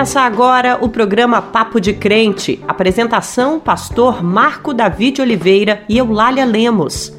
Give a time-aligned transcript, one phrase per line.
[0.00, 2.58] Começa agora o programa Papo de Crente.
[2.66, 7.12] Apresentação: Pastor Marco David Oliveira e Eulália Lemos.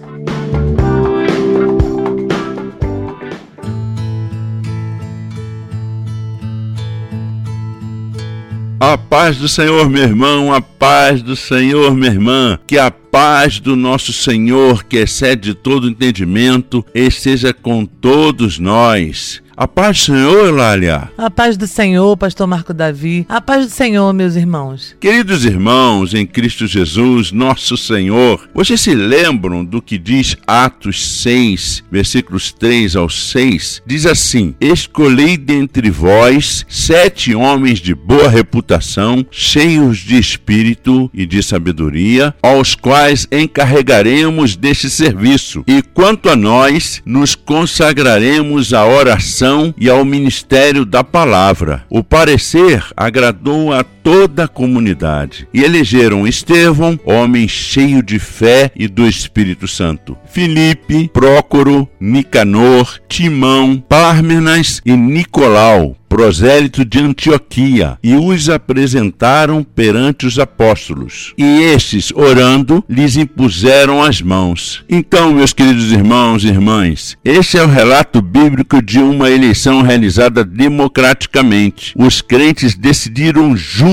[8.79, 12.57] A paz do Senhor, meu irmão, a paz do Senhor, minha irmã.
[12.65, 19.39] Que a paz do nosso Senhor, que excede todo entendimento, esteja com todos nós.
[19.61, 21.11] A paz do Senhor, Eulália.
[21.15, 23.27] A paz do Senhor, pastor Marco Davi.
[23.29, 24.95] A paz do Senhor, meus irmãos.
[24.99, 31.83] Queridos irmãos, em Cristo Jesus, nosso Senhor, vocês se lembram do que diz Atos 6,
[31.91, 33.83] versículos 3 ao 6?
[33.85, 41.43] Diz assim: Escolhei dentre vós sete homens de boa reputação, cheios de espírito e de
[41.43, 45.63] sabedoria, aos quais encarregaremos deste serviço.
[45.67, 51.83] E quanto a nós, nos consagraremos à oração e ao ministério da palavra.
[51.89, 58.87] O parecer agradou a toda a comunidade e elegeram Estevão, homem cheio de fé e
[58.87, 68.49] do Espírito Santo, Filipe, Prócoro, Nicanor, Timão, Pármenas e Nicolau, prosélito de Antioquia, e os
[68.49, 71.33] apresentaram perante os apóstolos.
[71.37, 74.83] E estes, orando, lhes impuseram as mãos.
[74.89, 80.43] Então, meus queridos irmãos e irmãs, este é o relato bíblico de uma eleição realizada
[80.43, 81.93] democraticamente.
[81.97, 83.90] Os crentes decidiram juntos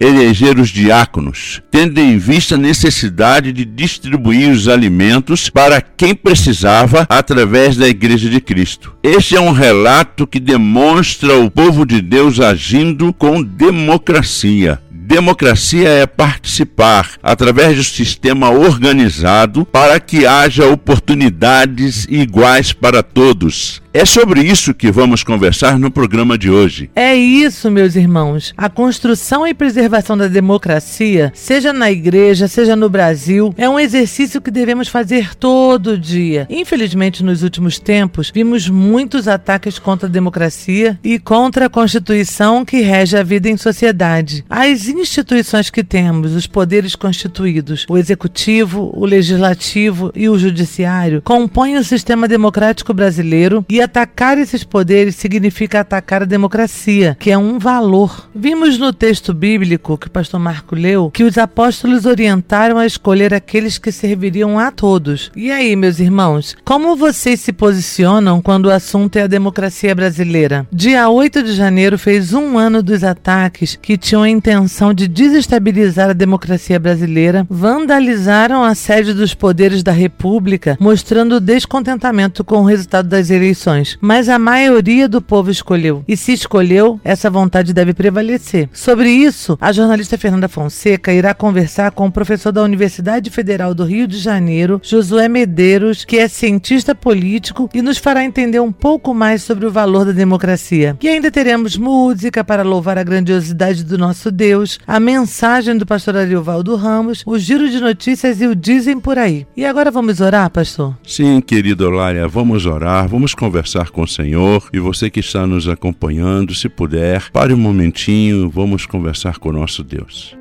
[0.00, 7.06] eleger os diáconos, tendo em vista a necessidade de distribuir os alimentos para quem precisava
[7.08, 8.94] através da Igreja de Cristo.
[9.02, 14.80] Este é um relato que demonstra o povo de Deus agindo com democracia.
[14.90, 23.80] Democracia é participar através de um sistema organizado para que haja oportunidades iguais para todos.
[23.92, 26.90] É sobre isso que vamos conversar no programa de hoje.
[26.94, 28.52] É isso, meus irmãos.
[28.54, 34.42] A construção e preservação da democracia, seja na igreja, seja no Brasil, é um exercício
[34.42, 36.46] que devemos fazer todo dia.
[36.50, 42.82] Infelizmente, nos últimos tempos, vimos muitos ataques contra a democracia e contra a Constituição que
[42.82, 44.44] rege a vida em sociedade.
[44.50, 51.78] As instituições que temos, os poderes constituídos, o executivo, o legislativo e o judiciário, compõem
[51.78, 57.58] o sistema democrático brasileiro e atacar esses poderes significa atacar a democracia, que é um
[57.58, 58.28] valor.
[58.34, 63.32] Vimos no texto bíblico que o pastor Marco leu que os apóstolos orientaram a escolher
[63.32, 65.32] aqueles que serviriam a todos.
[65.34, 70.66] E aí, meus irmãos, como vocês se posicionam quando o assunto é a democracia brasileira?
[70.70, 76.10] Dia 8 de janeiro fez um ano dos ataques que tinham a intenção de desestabilizar
[76.10, 83.08] a democracia brasileira, vandalizaram a sede dos poderes da República, mostrando descontentamento com o resultado
[83.08, 83.67] das eleições
[84.00, 86.02] mas a maioria do povo escolheu.
[86.08, 88.70] E se escolheu, essa vontade deve prevalecer.
[88.72, 93.84] Sobre isso, a jornalista Fernanda Fonseca irá conversar com o professor da Universidade Federal do
[93.84, 99.12] Rio de Janeiro, Josué Medeiros, que é cientista político e nos fará entender um pouco
[99.12, 100.96] mais sobre o valor da democracia.
[101.02, 106.16] E ainda teremos música para louvar a grandiosidade do nosso Deus, a mensagem do pastor
[106.16, 109.46] Ariovaldo Ramos, o giro de notícias e o dizem por aí.
[109.54, 110.96] E agora vamos orar, pastor?
[111.06, 114.68] Sim, querido Olária, vamos orar, vamos conversar conversar com o Senhor.
[114.72, 119.52] E você que está nos acompanhando, se puder, pare um momentinho, vamos conversar com o
[119.52, 120.36] nosso Deus.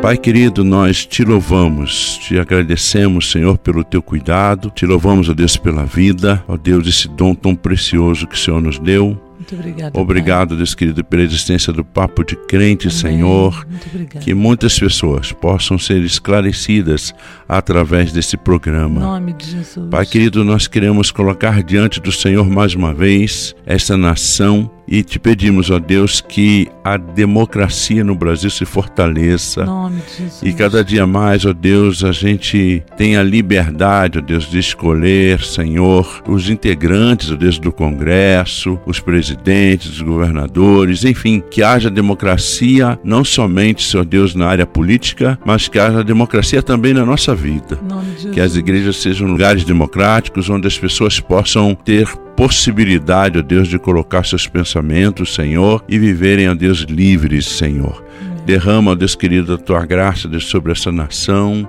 [0.00, 5.56] Pai querido, nós te louvamos, te agradecemos, Senhor, pelo teu cuidado, te louvamos, ó Deus,
[5.56, 9.31] pela vida, ó Deus, esse dom tão precioso que o Senhor nos deu.
[9.52, 9.96] Muito obrigado.
[9.96, 10.56] Obrigado, pai.
[10.56, 12.98] Deus querido, pela existência do Papo de Crente, Amém.
[12.98, 13.66] Senhor.
[13.68, 14.22] Muito obrigado.
[14.22, 17.14] Que muitas pessoas possam ser esclarecidas
[17.48, 19.00] através desse programa.
[19.00, 19.90] Em nome de Jesus.
[19.90, 25.18] Pai querido, nós queremos colocar diante do Senhor mais uma vez essa nação e te
[25.18, 29.62] pedimos, ó Deus, que a democracia no Brasil se fortaleça.
[29.62, 30.42] Em nome de Jesus.
[30.42, 36.22] E cada dia mais, ó Deus, a gente tenha liberdade, ó Deus, de escolher, Senhor,
[36.28, 43.24] os integrantes, ó Deus, do Congresso, os presidentes, os governadores, enfim, que haja democracia não
[43.24, 47.78] somente, Senhor Deus, na área política, mas que haja democracia também na nossa vida.
[47.82, 48.34] Em nome de Jesus.
[48.34, 52.06] Que as igrejas sejam lugares democráticos onde as pessoas possam ter
[52.36, 54.81] possibilidade, ó Deus, de colocar seus pensamentos,
[55.26, 58.04] Senhor, e viverem, ó Deus, livres, Senhor.
[58.44, 61.68] Derrama, ó Deus querido, a tua graça Deus, sobre essa nação.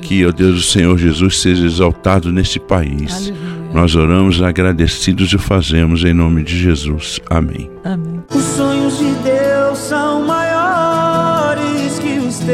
[0.00, 3.28] Que, ó Deus, o Senhor Jesus seja exaltado neste país.
[3.28, 3.52] Aleluia.
[3.72, 7.18] Nós oramos agradecidos e fazemos em nome de Jesus.
[7.30, 7.70] Amém.
[7.84, 8.22] Amém.
[8.30, 12.52] Os sonhos de Deus são maiores que os teus,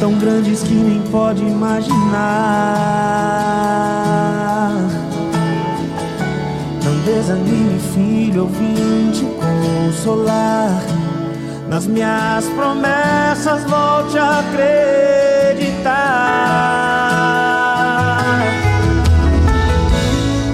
[0.00, 2.78] tão grandes que nem pode imaginar.
[7.08, 10.82] Desanime, filho, eu vim te consolar.
[11.68, 15.88] Nas minhas promessas, volte a acreditar.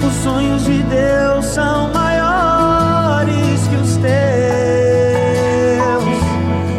[0.06, 4.14] Os sonhos de Deus são maiores que os teus,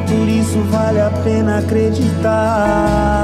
[0.10, 3.15] por isso vale a pena acreditar.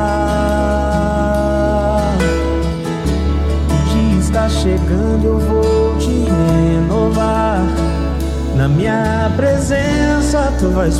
[8.82, 11.00] Minha presença tu vais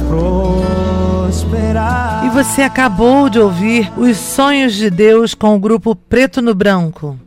[1.22, 2.24] prosperar.
[2.28, 7.18] E você acabou de ouvir Os Sonhos de Deus com o grupo Preto no Branco.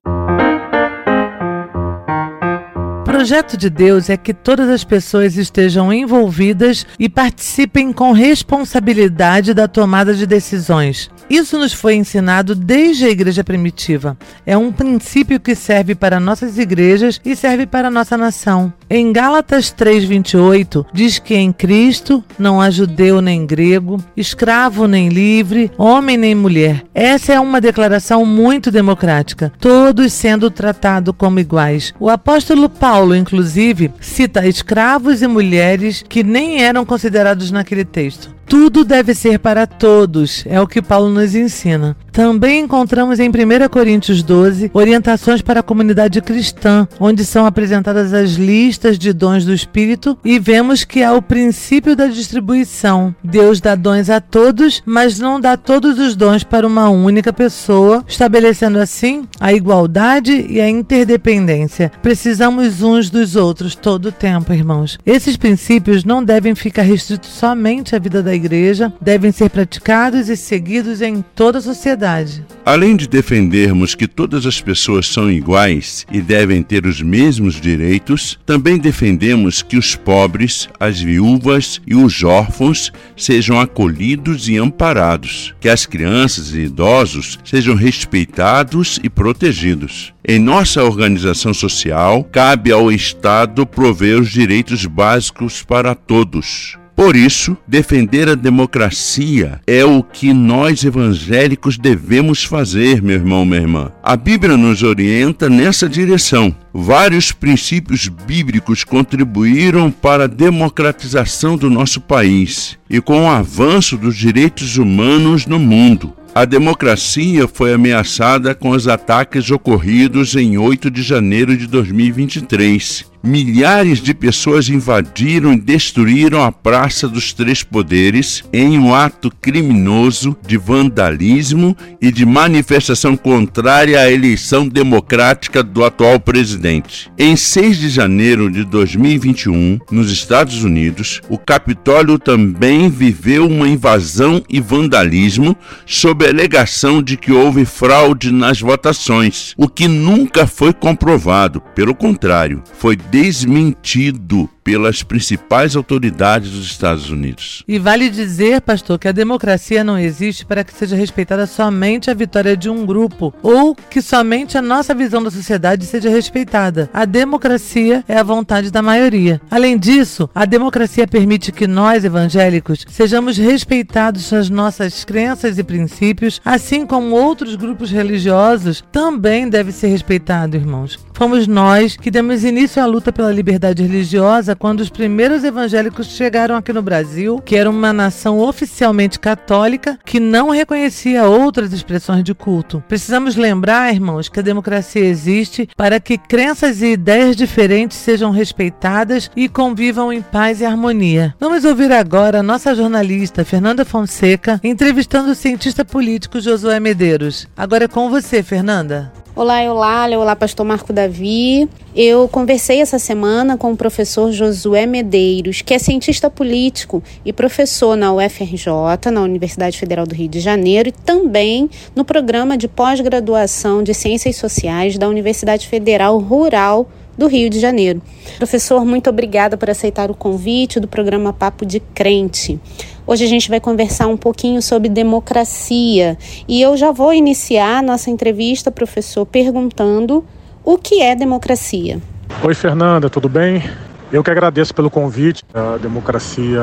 [3.00, 9.52] O projeto de Deus é que todas as pessoas estejam envolvidas e participem com responsabilidade
[9.54, 11.10] da tomada de decisões.
[11.28, 14.16] Isso nos foi ensinado desde a igreja primitiva.
[14.44, 18.72] É um princípio que serve para nossas igrejas e serve para nossa nação.
[18.88, 25.70] Em Gálatas 3:28 diz que em Cristo não há judeu nem grego, escravo nem livre,
[25.78, 26.84] homem nem mulher.
[26.94, 31.94] Essa é uma declaração muito democrática, todos sendo tratados como iguais.
[31.98, 38.34] O apóstolo Paulo, inclusive, cita escravos e mulheres que nem eram considerados naquele texto.
[38.46, 41.96] Tudo deve ser para todos, é o que Paulo nos ensina.
[42.12, 48.34] Também encontramos em 1 Coríntios 12 orientações para a comunidade cristã, onde são apresentadas as
[48.34, 53.12] listas de dons do Espírito e vemos que há o princípio da distribuição.
[53.22, 58.04] Deus dá dons a todos, mas não dá todos os dons para uma única pessoa,
[58.06, 61.90] estabelecendo assim a igualdade e a interdependência.
[62.00, 64.98] Precisamos uns dos outros todo o tempo, irmãos.
[65.04, 70.36] Esses princípios não devem ficar restritos somente à vida da igreja, devem ser praticados e
[70.36, 72.44] seguidos em toda a sociedade.
[72.64, 78.38] Além de defendermos que todas as pessoas são iguais e devem ter os mesmos direitos,
[78.46, 85.68] também defendemos que os pobres, as viúvas e os órfãos sejam acolhidos e amparados, que
[85.68, 90.12] as crianças e idosos sejam respeitados e protegidos.
[90.26, 96.78] Em nossa organização social, cabe ao Estado prover os direitos básicos para todos.
[96.96, 103.60] Por isso, defender a democracia é o que nós evangélicos devemos fazer, meu irmão, minha
[103.60, 103.92] irmã.
[104.02, 106.54] A Bíblia nos orienta nessa direção.
[106.72, 114.16] Vários princípios bíblicos contribuíram para a democratização do nosso país e com o avanço dos
[114.16, 116.12] direitos humanos no mundo.
[116.34, 124.02] A democracia foi ameaçada com os ataques ocorridos em 8 de janeiro de 2023 milhares
[124.02, 130.58] de pessoas invadiram e destruíram a Praça dos Três Poderes em um ato criminoso de
[130.58, 137.10] vandalismo e de manifestação contrária à eleição democrática do atual presidente.
[137.18, 144.44] Em 6 de janeiro de 2021, nos Estados Unidos, o Capitólio também viveu uma invasão
[144.50, 145.56] e vandalismo
[145.86, 151.60] sob alegação de que houve fraude nas votações, o que nunca foi comprovado.
[151.74, 157.62] Pelo contrário, foi desmentido pelas principais autoridades dos Estados Unidos.
[157.68, 162.14] E vale dizer, pastor, que a democracia não existe para que seja respeitada somente a
[162.14, 166.88] vitória de um grupo ou que somente a nossa visão da sociedade seja respeitada.
[166.92, 169.40] A democracia é a vontade da maioria.
[169.50, 176.40] Além disso, a democracia permite que nós, evangélicos, sejamos respeitados nas nossas crenças e princípios,
[176.44, 180.98] assim como outros grupos religiosos também devem ser respeitados, irmãos.
[181.14, 186.56] Fomos nós que demos início à luta pela liberdade religiosa quando os primeiros evangélicos chegaram
[186.56, 192.34] aqui no Brasil, que era uma nação oficialmente católica que não reconhecia outras expressões de
[192.34, 192.82] culto.
[192.88, 199.30] Precisamos lembrar, irmãos, que a democracia existe para que crenças e ideias diferentes sejam respeitadas
[199.36, 201.32] e convivam em paz e harmonia.
[201.38, 207.46] Vamos ouvir agora a nossa jornalista Fernanda Fonseca entrevistando o cientista político Josué Medeiros.
[207.56, 209.23] Agora é com você, Fernanda.
[209.36, 210.16] Olá, Eulália.
[210.16, 211.68] Olá, pastor Marco Davi.
[211.92, 217.96] Eu conversei essa semana com o professor Josué Medeiros, que é cientista político e professor
[217.96, 223.82] na UFRJ, na Universidade Federal do Rio de Janeiro, e também no programa de pós-graduação
[223.82, 226.88] de Ciências Sociais da Universidade Federal Rural
[227.18, 228.00] do Rio de Janeiro.
[228.38, 232.60] Professor, muito obrigada por aceitar o convite do programa Papo de Crente.
[233.06, 236.16] Hoje a gente vai conversar um pouquinho sobre democracia
[236.48, 240.24] e eu já vou iniciar nossa entrevista, professor, perguntando
[240.64, 242.00] o que é democracia.
[242.42, 243.62] Oi, Fernanda, tudo bem?
[244.10, 245.44] Eu que agradeço pelo convite.
[245.52, 246.62] A democracia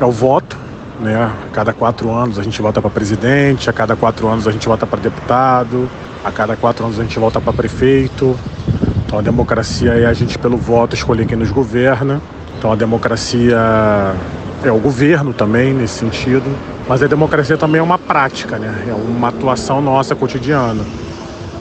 [0.00, 0.56] é o voto,
[0.98, 1.16] né?
[1.16, 4.66] A cada quatro anos a gente vota para presidente, a cada quatro anos a gente
[4.66, 5.86] vota para deputado,
[6.24, 8.34] a cada quatro anos a gente vota para prefeito.
[9.04, 12.22] Então a democracia é a gente pelo voto escolher quem nos governa.
[12.56, 13.58] Então a democracia
[14.64, 16.44] é o governo também nesse sentido.
[16.88, 18.84] Mas a democracia também é uma prática, né?
[18.88, 20.84] É uma atuação nossa cotidiana.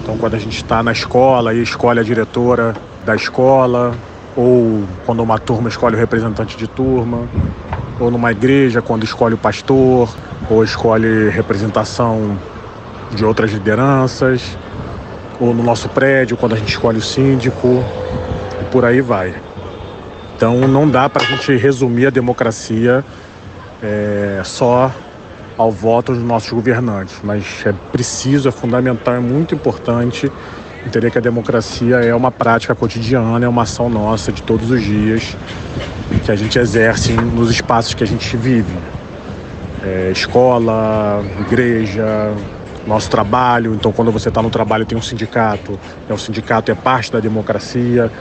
[0.02, 3.94] Então quando a gente está na escola e escolhe a diretora da escola,
[4.36, 7.20] ou quando uma turma escolhe o representante de turma,
[8.00, 10.10] ou numa igreja quando escolhe o pastor,
[10.50, 12.38] ou escolhe representação
[13.14, 14.58] de outras lideranças,
[15.40, 17.84] ou no nosso prédio quando a gente escolhe o síndico,
[18.60, 19.36] e por aí vai.
[20.42, 23.06] Então não dá para a gente resumir a democracia
[23.80, 24.92] é, só
[25.56, 30.32] ao voto dos nossos governantes, mas é preciso, é fundamental, é muito importante
[30.84, 34.82] entender que a democracia é uma prática cotidiana, é uma ação nossa de todos os
[34.82, 35.38] dias
[36.26, 38.74] que a gente exerce nos espaços que a gente vive.
[39.84, 42.34] É, escola, igreja,
[42.88, 43.74] nosso trabalho.
[43.74, 45.80] Então, quando você está no trabalho, tem um sindicato.
[46.08, 46.14] Né?
[46.14, 48.12] O sindicato é parte da democracia,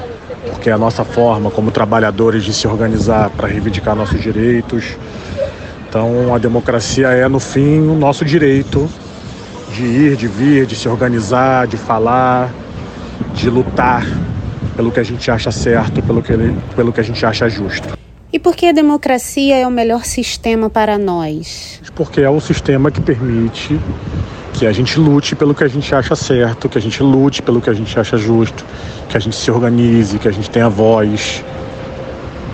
[0.51, 4.97] porque é a nossa forma, como trabalhadores, de se organizar para reivindicar nossos direitos.
[5.89, 8.89] Então, a democracia é, no fim, o nosso direito
[9.73, 12.51] de ir, de vir, de se organizar, de falar,
[13.35, 14.05] de lutar
[14.77, 16.33] pelo que a gente acha certo, pelo que,
[16.75, 17.99] pelo que a gente acha justo.
[18.33, 21.81] E por que a democracia é o melhor sistema para nós?
[21.97, 23.79] Porque é um sistema que permite
[24.61, 27.63] que a gente lute pelo que a gente acha certo, que a gente lute pelo
[27.63, 28.63] que a gente acha justo,
[29.09, 31.43] que a gente se organize, que a gente tenha voz,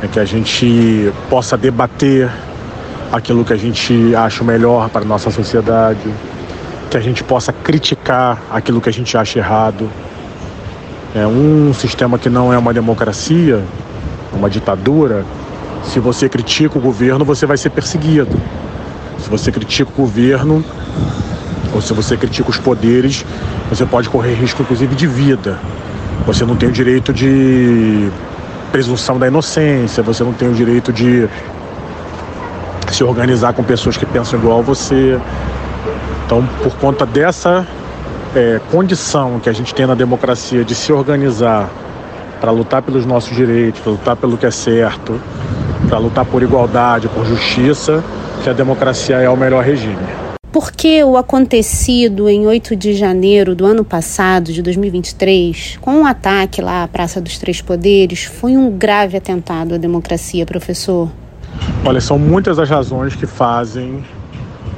[0.00, 2.30] né, que a gente possa debater
[3.10, 6.08] aquilo que a gente acha melhor para a nossa sociedade,
[6.88, 9.90] que a gente possa criticar aquilo que a gente acha errado.
[11.12, 13.64] É um sistema que não é uma democracia,
[14.32, 15.24] uma ditadura.
[15.82, 18.40] Se você critica o governo, você vai ser perseguido.
[19.18, 20.64] Se você critica o governo,
[21.76, 23.24] ou se você critica os poderes,
[23.68, 25.58] você pode correr risco, inclusive, de vida.
[26.26, 28.08] Você não tem o direito de
[28.72, 31.28] presunção da inocência, você não tem o direito de
[32.90, 35.20] se organizar com pessoas que pensam igual a você.
[36.24, 37.66] Então, por conta dessa
[38.34, 41.68] é, condição que a gente tem na democracia de se organizar
[42.40, 45.20] para lutar pelos nossos direitos, para lutar pelo que é certo,
[45.90, 48.02] para lutar por igualdade, por justiça,
[48.42, 50.25] que a democracia é o melhor regime.
[50.56, 56.06] Porque o acontecido em 8 de janeiro do ano passado, de 2023, com o um
[56.06, 61.10] ataque lá à Praça dos Três Poderes, foi um grave atentado à democracia, professor?
[61.84, 64.02] Olha, são muitas as razões que fazem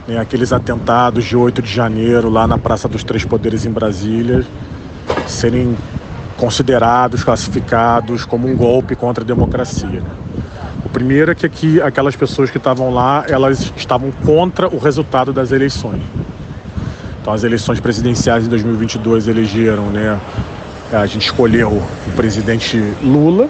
[0.09, 4.45] né, aqueles atentados de 8 de janeiro lá na Praça dos Três Poderes em Brasília
[5.29, 5.77] serem
[6.37, 10.03] considerados, classificados como um golpe contra a democracia.
[10.85, 15.33] O primeiro é que aqui, aquelas pessoas que estavam lá, elas estavam contra o resultado
[15.33, 16.03] das eleições.
[17.21, 20.19] Então, as eleições presidenciais em 2022 elegeram, né?
[20.93, 23.49] A gente escolheu o presidente Lula.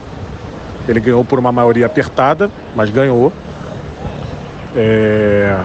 [0.89, 3.33] Ele ganhou por uma maioria apertada, mas ganhou.
[4.75, 5.57] É,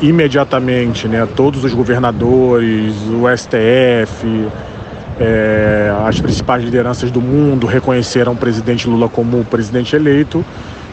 [0.00, 1.26] imediatamente, né?
[1.34, 4.46] Todos os governadores, o STF,
[5.18, 10.44] é, as principais lideranças do mundo reconheceram o presidente Lula como o presidente eleito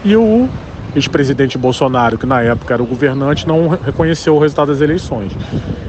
[0.03, 0.49] e o
[0.95, 5.31] ex-presidente Bolsonaro, que na época era o governante, não reconheceu o resultado das eleições.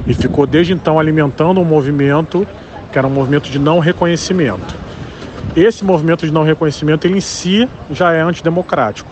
[0.05, 2.47] E ficou desde então alimentando um movimento
[2.91, 4.75] que era um movimento de não reconhecimento.
[5.55, 9.09] Esse movimento de não reconhecimento ele em si já é antidemocrático,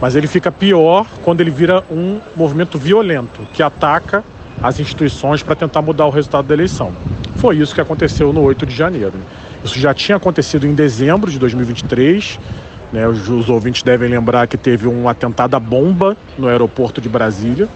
[0.00, 4.24] mas ele fica pior quando ele vira um movimento violento, que ataca
[4.62, 6.92] as instituições para tentar mudar o resultado da eleição.
[7.36, 9.14] Foi isso que aconteceu no 8 de janeiro.
[9.64, 12.38] Isso já tinha acontecido em dezembro de 2023,
[12.94, 17.08] né, os, os ouvintes devem lembrar que teve um atentado à bomba no aeroporto de
[17.08, 17.68] Brasília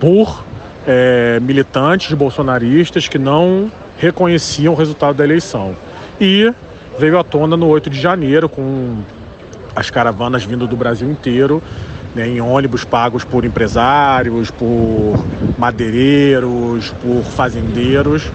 [0.00, 0.42] por
[0.86, 5.76] é, militantes bolsonaristas que não reconheciam o resultado da eleição.
[6.18, 6.50] E
[6.98, 9.02] veio à tona no 8 de janeiro, com
[9.74, 11.62] as caravanas vindo do Brasil inteiro,
[12.14, 15.22] né, em ônibus pagos por empresários, por
[15.58, 18.30] madeireiros, por fazendeiros,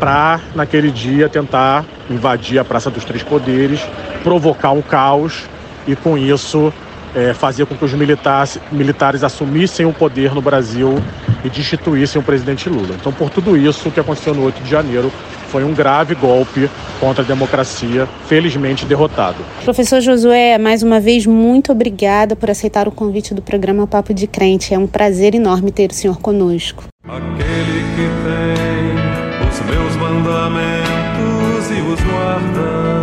[0.00, 3.80] para naquele dia tentar invadir a Praça dos Três Poderes,
[4.22, 5.48] provocar um caos
[5.86, 6.72] e com isso
[7.14, 11.02] é, fazer com que os militares, militares assumissem o poder no Brasil
[11.44, 12.94] e destituíssem o presidente Lula.
[12.98, 15.10] Então, por tudo isso, o que aconteceu no 8 de janeiro
[15.48, 19.38] foi um grave golpe contra a democracia, felizmente derrotado.
[19.64, 24.26] Professor Josué, mais uma vez, muito obrigada por aceitar o convite do programa Papo de
[24.26, 24.72] Crente.
[24.72, 26.84] É um prazer enorme ter o senhor conosco.
[27.08, 32.99] Aquele que tem os meus mandamentos e os guarda.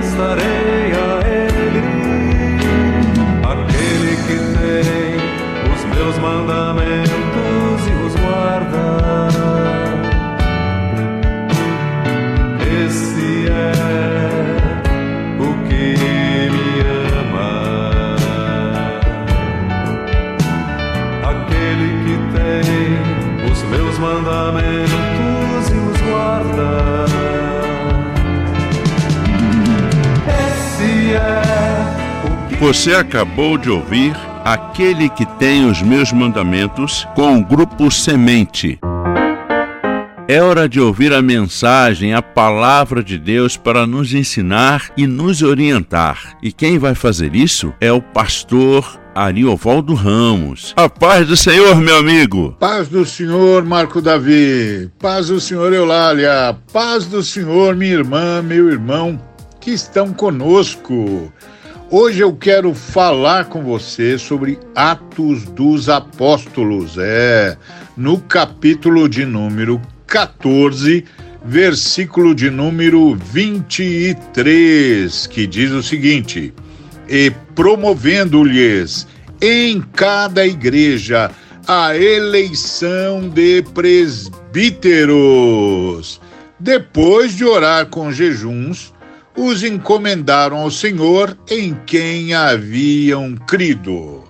[0.00, 0.79] estaré.
[32.70, 38.78] Você acabou de ouvir Aquele que tem os meus mandamentos com o grupo Semente.
[40.28, 45.42] É hora de ouvir a mensagem, a palavra de Deus para nos ensinar e nos
[45.42, 46.38] orientar.
[46.40, 50.72] E quem vai fazer isso é o pastor Ariovaldo Ramos.
[50.76, 52.56] A paz do Senhor, meu amigo.
[52.60, 54.88] Paz do Senhor, Marco Davi.
[54.96, 56.56] Paz do Senhor, Eulália.
[56.72, 59.20] Paz do Senhor, minha irmã, meu irmão,
[59.60, 61.32] que estão conosco.
[61.92, 66.96] Hoje eu quero falar com você sobre Atos dos Apóstolos.
[66.96, 67.56] É,
[67.96, 71.04] no capítulo de número 14,
[71.44, 76.54] versículo de número 23, que diz o seguinte:
[77.08, 79.08] E promovendo-lhes
[79.42, 81.28] em cada igreja
[81.66, 86.20] a eleição de presbíteros.
[86.56, 88.92] Depois de orar com jejuns,
[89.42, 94.22] os encomendaram ao Senhor em quem haviam crido.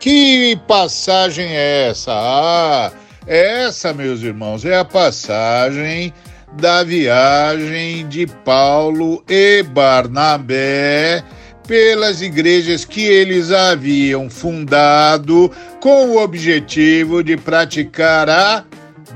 [0.00, 2.10] Que passagem é essa?
[2.12, 2.90] Ah,
[3.28, 6.12] essa, meus irmãos, é a passagem
[6.54, 11.22] da viagem de Paulo e Barnabé
[11.68, 15.48] pelas igrejas que eles haviam fundado
[15.80, 18.64] com o objetivo de praticar a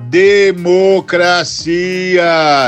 [0.09, 1.73] democracia,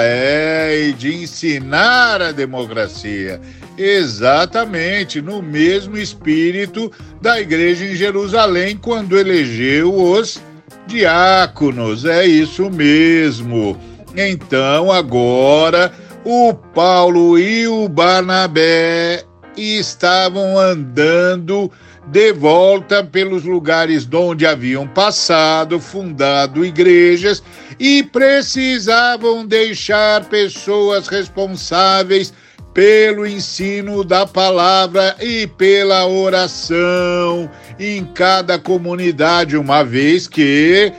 [0.01, 3.41] é, e de ensinar a democracia.
[3.79, 10.41] Exatamente, no mesmo espírito da igreja em Jerusalém, quando elegeu os
[10.87, 12.05] diáconos.
[12.05, 13.79] É isso mesmo.
[14.17, 15.93] Então, agora,
[16.25, 19.23] o Paulo e o Barnabé
[19.57, 21.71] estavam andando
[22.07, 27.42] de volta pelos lugares onde haviam passado, fundado igrejas
[27.79, 32.33] e precisavam deixar pessoas responsáveis
[32.73, 40.92] pelo ensino da palavra e pela oração em cada comunidade, uma vez que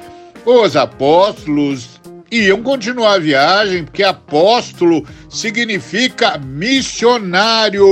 [0.43, 1.97] os apóstolos
[2.31, 7.85] iam continuar a viagem, porque apóstolo significa missionário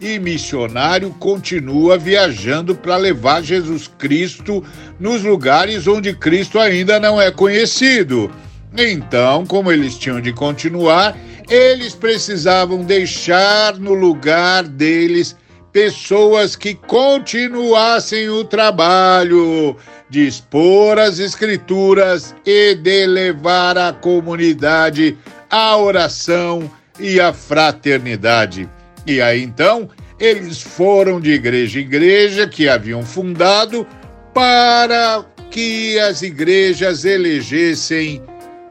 [0.00, 4.64] e missionário continua viajando para levar Jesus Cristo
[4.98, 8.30] nos lugares onde Cristo ainda não é conhecido.
[8.76, 11.16] Então, como eles tinham de continuar,
[11.48, 15.36] eles precisavam deixar no lugar deles
[15.72, 19.76] pessoas que continuassem o trabalho
[20.08, 25.16] de expor as Escrituras e de levar a comunidade
[25.50, 28.68] à oração e à fraternidade.
[29.06, 33.86] E aí então eles foram de igreja em igreja que haviam fundado
[34.34, 38.22] para que as igrejas elegessem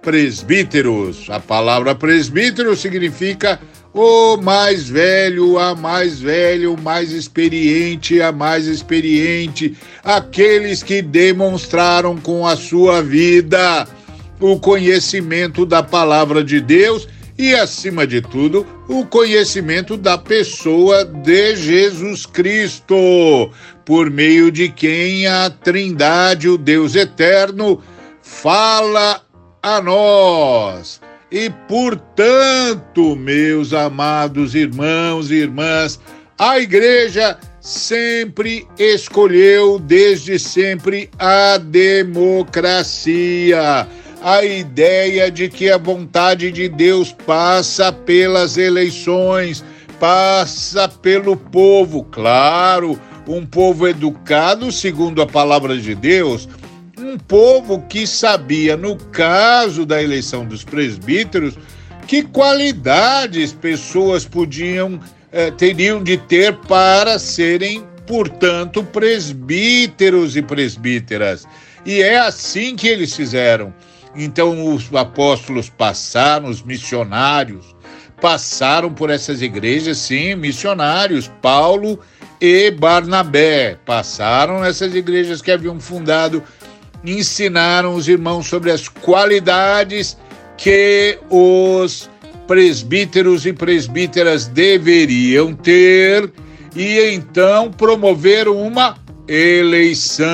[0.01, 1.29] presbíteros.
[1.29, 3.59] A palavra presbítero significa
[3.93, 12.15] o mais velho, a mais velho, o mais experiente, a mais experiente, aqueles que demonstraram
[12.17, 13.87] com a sua vida
[14.39, 17.07] o conhecimento da palavra de Deus
[17.39, 23.49] e, acima de tudo, o conhecimento da pessoa de Jesus Cristo,
[23.85, 27.81] por meio de quem a Trindade, o Deus eterno,
[28.21, 29.21] fala
[29.63, 30.99] a nós.
[31.31, 35.97] E, portanto, meus amados irmãos e irmãs,
[36.37, 42.67] a igreja sempre escolheu desde sempre a democracia
[44.21, 49.63] a ideia de que a vontade de Deus passa pelas eleições,
[49.99, 56.49] passa pelo povo, claro, um povo educado, segundo a palavra de Deus,
[56.97, 61.57] um povo que sabia, no caso da eleição dos presbíteros,
[62.07, 64.99] que qualidades pessoas podiam
[65.31, 71.47] eh, teriam de ter para serem, portanto, presbíteros e presbíteras.
[71.85, 73.73] E é assim que eles fizeram.
[74.15, 77.75] Então os apóstolos passaram, os missionários
[78.19, 81.99] passaram por essas igrejas, sim, missionários, Paulo
[82.41, 86.43] e Barnabé passaram nessas igrejas que haviam fundado,
[87.03, 90.17] ensinaram os irmãos sobre as qualidades
[90.57, 92.09] que os
[92.47, 96.31] presbíteros e presbíteras deveriam ter
[96.75, 100.27] e então promoveram uma eleição.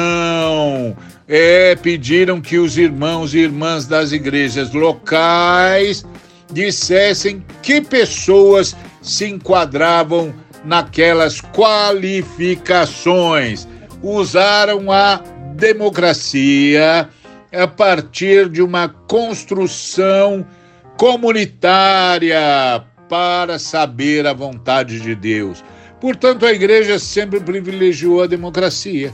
[1.27, 6.05] É, pediram que os irmãos e irmãs das igrejas locais
[6.51, 10.31] dissessem que pessoas se enquadravam
[10.63, 13.67] naquelas qualificações.
[14.03, 15.19] Usaram a
[15.55, 17.09] democracia
[17.51, 20.45] a partir de uma construção
[20.97, 25.63] comunitária para saber a vontade de Deus.
[25.99, 29.11] Portanto, a igreja sempre privilegiou a democracia.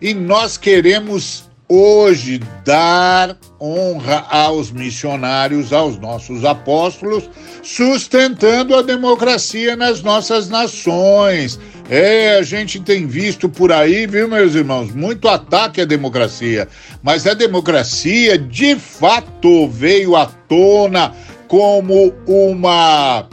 [0.00, 7.28] E nós queremos hoje dar honra aos missionários, aos nossos apóstolos,
[7.64, 11.58] sustentando a democracia nas nossas nações.
[11.90, 16.68] É, a gente tem visto por aí, viu, meus irmãos, muito ataque à democracia.
[17.02, 21.12] Mas a democracia, de fato, veio à tona
[21.48, 23.26] como uma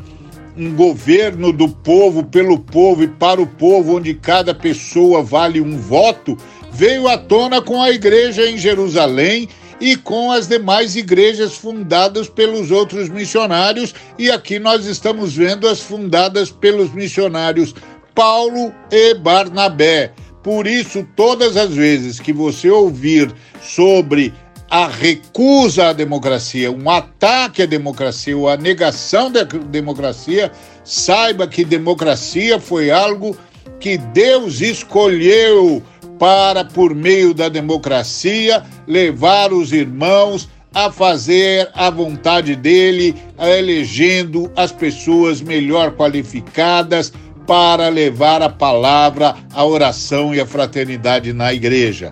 [0.57, 5.77] um governo do povo, pelo povo e para o povo, onde cada pessoa vale um
[5.77, 6.37] voto,
[6.75, 9.47] veio à tona com a igreja em Jerusalém
[9.79, 15.79] e com as demais igrejas fundadas pelos outros missionários, e aqui nós estamos vendo as
[15.79, 17.73] fundadas pelos missionários
[18.13, 20.11] Paulo e Barnabé.
[20.43, 24.33] Por isso, todas as vezes que você ouvir sobre
[24.69, 30.51] a recusa à democracia, um ataque à democracia ou a negação da democracia,
[30.83, 33.35] saiba que democracia foi algo
[33.79, 35.81] que Deus escolheu
[36.19, 44.71] para, por meio da democracia, levar os irmãos a fazer a vontade dele, elegendo as
[44.73, 47.13] pessoas melhor qualificadas
[47.47, 52.11] para levar a palavra, a oração e a fraternidade na igreja.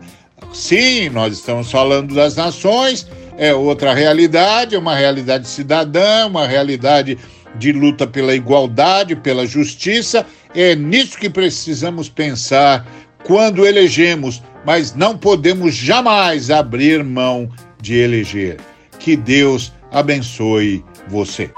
[0.54, 7.18] Sim, nós estamos falando das nações, é outra realidade, é uma realidade cidadã, uma realidade
[7.56, 10.26] de luta pela igualdade, pela justiça.
[10.56, 12.86] É nisso que precisamos pensar
[13.24, 17.50] quando elegemos, mas não podemos jamais abrir mão
[17.82, 18.58] de eleger.
[19.00, 21.52] Que Deus abençoe você.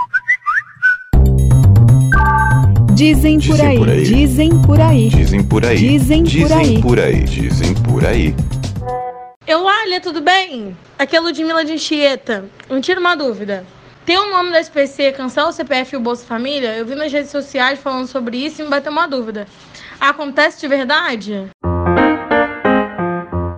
[2.94, 7.24] Dizem por aí, dizem por aí, dizem por aí, dizem por aí, dizem por aí,
[7.24, 8.36] dizem por aí.
[9.46, 10.76] Eulália, tudo bem?
[10.98, 12.46] Aqui é Ludmilla de Anchieta.
[12.70, 13.66] Me tira uma dúvida.
[14.06, 16.76] Tem o nome da SPC, cancela o CPF e o Bolsa Família?
[16.76, 19.46] Eu vi nas redes sociais falando sobre isso e me bateu uma dúvida.
[20.00, 21.48] Acontece de verdade?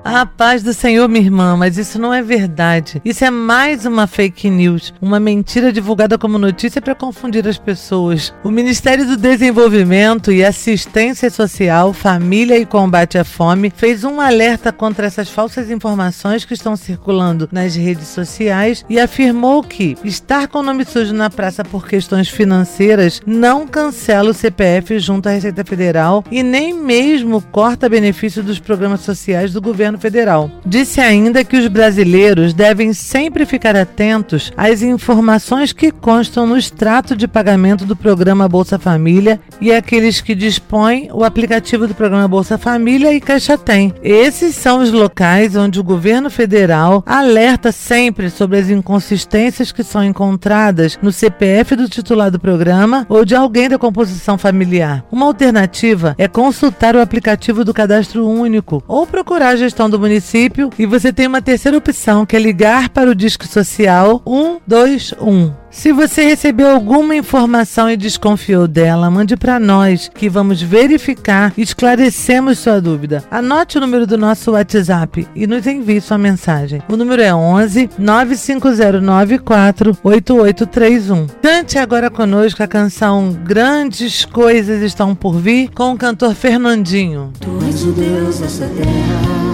[0.09, 3.01] A paz do Senhor, minha irmã, mas isso não é verdade.
[3.03, 8.33] Isso é mais uma fake news, uma mentira divulgada como notícia para confundir as pessoas.
[8.41, 14.71] O Ministério do Desenvolvimento e Assistência Social, Família e Combate à Fome fez um alerta
[14.71, 20.59] contra essas falsas informações que estão circulando nas redes sociais e afirmou que estar com
[20.59, 25.65] o nome sujo na praça por questões financeiras não cancela o CPF junto à Receita
[25.65, 30.49] Federal e nem mesmo corta benefício dos programas sociais do governo federal.
[30.65, 37.15] Disse ainda que os brasileiros devem sempre ficar atentos às informações que constam no extrato
[37.15, 42.57] de pagamento do programa Bolsa Família e aqueles que dispõem o aplicativo do programa Bolsa
[42.57, 43.93] Família e Caixa Tem.
[44.01, 50.03] Esses são os locais onde o governo federal alerta sempre sobre as inconsistências que são
[50.03, 55.05] encontradas no CPF do titular do programa ou de alguém da composição familiar.
[55.11, 60.69] Uma alternativa é consultar o aplicativo do Cadastro Único ou procurar a gestão do município
[60.77, 65.53] e você tem uma terceira opção que é ligar para o Disque Social 121.
[65.69, 71.61] Se você recebeu alguma informação e desconfiou dela, mande para nós que vamos verificar e
[71.61, 73.23] esclarecemos sua dúvida.
[73.29, 76.81] Anote o número do nosso WhatsApp e nos envie sua mensagem.
[76.89, 81.27] O número é 11 95094 8831.
[81.43, 87.31] Cante agora conosco a canção Grandes Coisas Estão por Vir com o cantor Fernandinho.
[87.39, 89.46] Tu és o Deus dessa terra,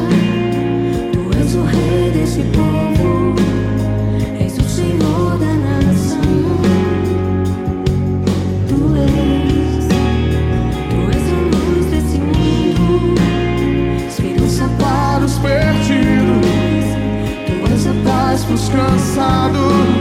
[1.43, 3.35] és o rei desse povo,
[4.39, 6.21] és o Senhor da nação.
[8.69, 9.85] Tu és,
[10.89, 12.85] tu és a luz desse mundo,
[14.07, 16.85] esperança para os perdidos,
[17.45, 19.92] tu és a paz para os cansados.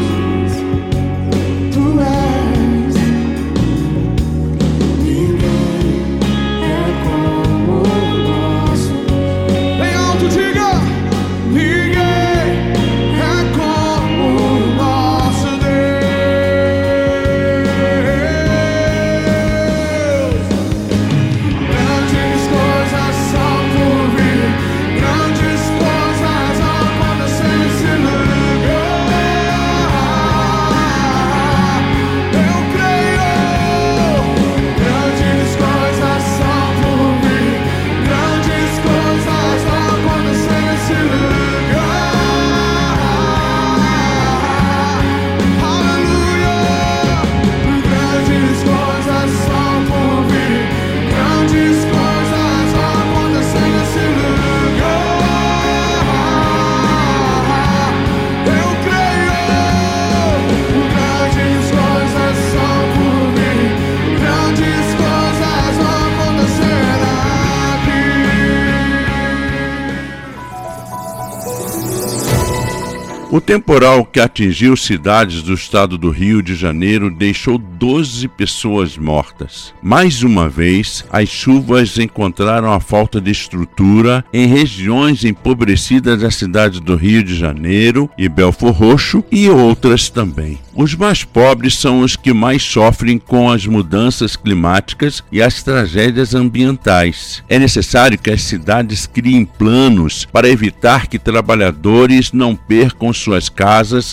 [73.55, 79.73] O temporal que atingiu cidades do estado do Rio de Janeiro deixou 12 pessoas mortas.
[79.83, 86.83] Mais uma vez, as chuvas encontraram a falta de estrutura em regiões empobrecidas da cidade
[86.83, 90.59] do Rio de Janeiro e Belfor Roxo e outras também.
[90.75, 96.35] Os mais pobres são os que mais sofrem com as mudanças climáticas e as tragédias
[96.35, 97.43] ambientais.
[97.49, 103.62] É necessário que as cidades criem planos para evitar que trabalhadores não percam suas casas,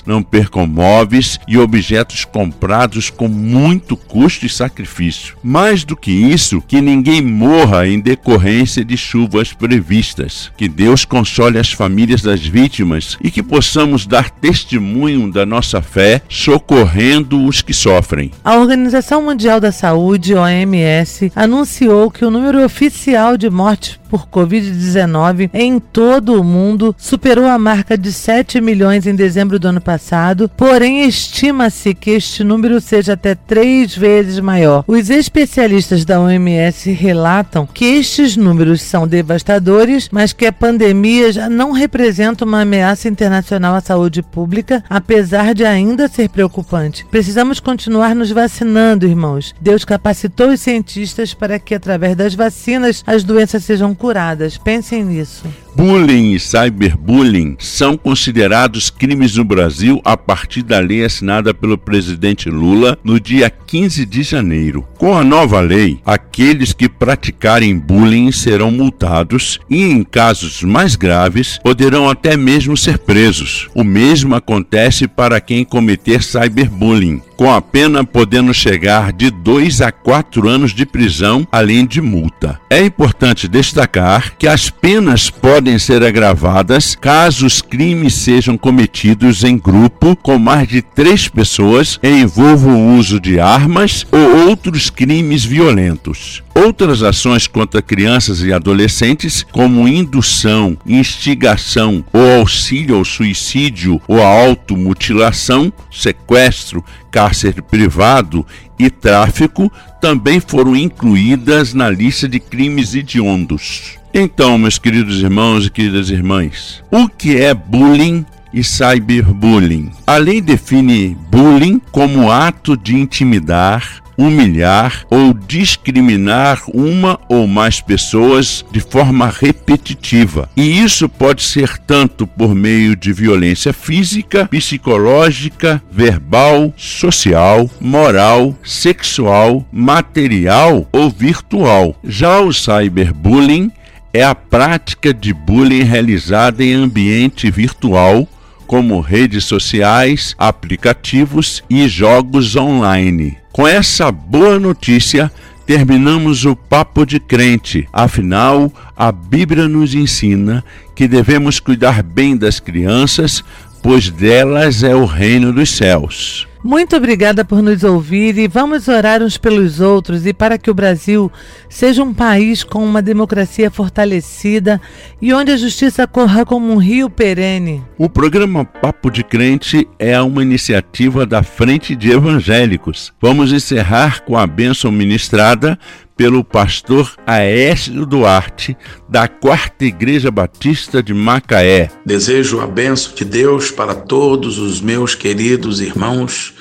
[0.05, 5.35] não percam móveis e objetos comprados com muito custo e sacrifício.
[5.43, 10.51] Mais do que isso, que ninguém morra em decorrência de chuvas previstas.
[10.55, 16.21] Que Deus console as famílias das vítimas e que possamos dar testemunho da nossa fé
[16.29, 18.31] socorrendo os que sofrem.
[18.43, 25.49] A Organização Mundial da Saúde, OMS, anunciou que o número oficial de mortes por Covid-19
[25.53, 30.49] em todo o mundo superou a marca de 7 milhões em dezembro do ano passado,
[30.49, 34.83] porém estima-se que este número seja até três vezes maior.
[34.87, 41.49] Os especialistas da OMS relatam que estes números são devastadores, mas que a pandemia já
[41.49, 47.05] não representa uma ameaça internacional à saúde pública, apesar de ainda ser preocupante.
[47.09, 49.55] Precisamos continuar nos vacinando, irmãos.
[49.61, 54.57] Deus capacitou os cientistas para que, através das vacinas, as doenças sejam curadas.
[54.57, 55.43] Pensem nisso.
[55.79, 62.49] Bullying e cyberbullying são considerados crimes no Brasil a partir da lei assinada pelo presidente
[62.49, 64.85] Lula no dia 15 de janeiro.
[64.97, 71.57] Com a nova lei, aqueles que praticarem bullying serão multados e, em casos mais graves,
[71.63, 73.69] poderão até mesmo ser presos.
[73.73, 79.93] O mesmo acontece para quem cometer cyberbullying, com a pena podendo chegar de 2 a
[79.93, 82.59] 4 anos de prisão, além de multa.
[82.69, 89.57] É importante destacar que as penas podem ser agravadas caso os crimes sejam cometidos em
[89.57, 95.45] grupo com mais de três pessoas e envolvam o uso de armas ou outros crimes
[95.45, 96.43] violentos.
[96.61, 104.27] Outras ações contra crianças e adolescentes, como indução, instigação ou auxílio ao suicídio ou à
[104.27, 108.45] automutilação, sequestro, cárcere privado
[108.77, 113.97] e tráfico, também foram incluídas na lista de crimes hediondos.
[114.13, 119.91] Então, meus queridos irmãos e queridas irmãs, o que é bullying e cyberbullying?
[120.05, 128.65] A lei define bullying como ato de intimidar, humilhar ou discriminar uma ou mais pessoas
[128.69, 130.49] de forma repetitiva.
[130.57, 139.65] E isso pode ser tanto por meio de violência física, psicológica, verbal, social, moral, sexual,
[139.71, 141.95] material ou virtual.
[142.03, 143.71] Já o cyberbullying
[144.13, 148.27] é a prática de bullying realizada em ambiente virtual
[148.69, 153.38] como redes sociais, aplicativos e jogos online.
[153.51, 155.31] Com essa boa notícia,
[155.65, 157.87] terminamos o Papo de Crente.
[157.93, 160.63] Afinal, a Bíblia nos ensina
[160.95, 163.43] que devemos cuidar bem das crianças,
[163.81, 166.48] pois delas é o reino dos céus.
[166.61, 170.73] Muito obrigada por nos ouvir e vamos orar uns pelos outros e para que o
[170.73, 171.31] Brasil
[171.69, 174.81] seja um país com uma democracia fortalecida
[175.21, 177.81] e onde a justiça corra como um rio perene.
[177.97, 183.13] O programa Papo de Crente é uma iniciativa da Frente de Evangélicos.
[183.21, 185.79] Vamos encerrar com a bênção ministrada
[186.19, 188.75] pelo pastor Aécio Duarte,
[189.07, 191.89] da Quarta Igreja Batista de Macaé.
[192.05, 196.53] Desejo a benção de Deus para todos os meus queridos irmãos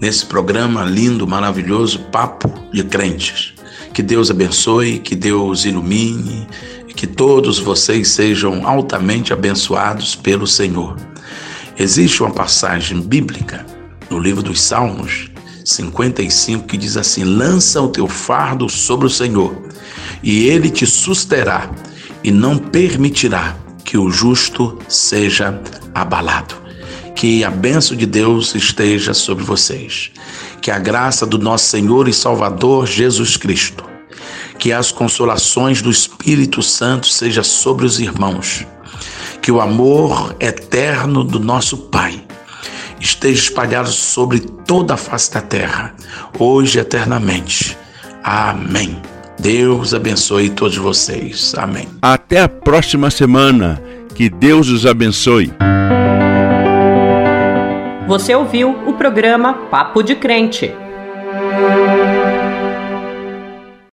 [0.00, 3.52] nesse programa lindo, maravilhoso Papo de Crentes.
[3.92, 6.46] Que Deus abençoe, que Deus ilumine
[6.94, 10.94] que todos vocês sejam altamente abençoados pelo Senhor.
[11.76, 13.66] Existe uma passagem bíblica
[14.08, 15.29] no livro dos Salmos
[15.64, 19.54] 55 que diz assim: Lança o teu fardo sobre o Senhor,
[20.22, 21.70] e ele te susterá,
[22.22, 25.60] e não permitirá que o justo seja
[25.94, 26.54] abalado.
[27.14, 30.10] Que a bênção de Deus esteja sobre vocês.
[30.62, 33.84] Que a graça do nosso Senhor e Salvador Jesus Cristo,
[34.58, 38.66] que as consolações do Espírito Santo seja sobre os irmãos.
[39.42, 42.22] Que o amor eterno do nosso Pai
[43.00, 45.94] esteja espalhado sobre toda a face da terra,
[46.38, 47.76] hoje e eternamente.
[48.22, 49.00] Amém.
[49.38, 51.54] Deus abençoe todos vocês.
[51.56, 51.88] Amém.
[52.02, 53.82] Até a próxima semana.
[54.14, 55.50] Que Deus os abençoe.
[58.06, 60.70] Você ouviu o programa Papo de Crente.